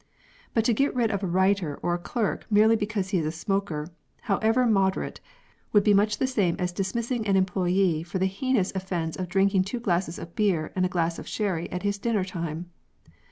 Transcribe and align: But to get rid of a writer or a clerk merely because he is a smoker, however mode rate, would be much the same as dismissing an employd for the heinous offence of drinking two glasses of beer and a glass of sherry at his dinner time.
But 0.55 0.65
to 0.65 0.73
get 0.73 0.95
rid 0.95 1.11
of 1.11 1.21
a 1.21 1.27
writer 1.27 1.77
or 1.83 1.93
a 1.93 1.99
clerk 1.99 2.47
merely 2.49 2.75
because 2.75 3.09
he 3.09 3.19
is 3.19 3.25
a 3.27 3.31
smoker, 3.31 3.87
however 4.21 4.65
mode 4.65 4.97
rate, 4.97 5.21
would 5.73 5.83
be 5.83 5.93
much 5.93 6.17
the 6.17 6.25
same 6.25 6.55
as 6.57 6.71
dismissing 6.71 7.27
an 7.27 7.35
employd 7.35 8.07
for 8.07 8.17
the 8.17 8.25
heinous 8.25 8.71
offence 8.73 9.15
of 9.15 9.29
drinking 9.29 9.65
two 9.65 9.79
glasses 9.79 10.17
of 10.17 10.35
beer 10.35 10.73
and 10.75 10.87
a 10.87 10.89
glass 10.89 11.19
of 11.19 11.27
sherry 11.27 11.71
at 11.71 11.83
his 11.83 11.99
dinner 11.99 12.23
time. 12.25 12.71